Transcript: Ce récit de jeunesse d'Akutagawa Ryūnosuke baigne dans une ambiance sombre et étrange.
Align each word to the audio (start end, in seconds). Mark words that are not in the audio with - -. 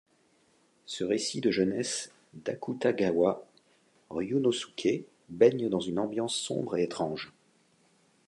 Ce 0.87 1.03
récit 1.03 1.41
de 1.41 1.51
jeunesse 1.51 2.11
d'Akutagawa 2.33 3.45
Ryūnosuke 4.09 5.05
baigne 5.29 5.69
dans 5.69 5.79
une 5.79 5.99
ambiance 5.99 6.35
sombre 6.35 6.75
et 6.77 6.81
étrange. 6.85 7.31